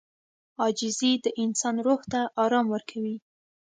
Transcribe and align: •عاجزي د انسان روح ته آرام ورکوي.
•عاجزي 0.61 1.11
د 1.23 1.25
انسان 1.43 1.75
روح 1.85 2.01
ته 2.11 2.19
آرام 2.43 2.65
ورکوي. 2.73 3.15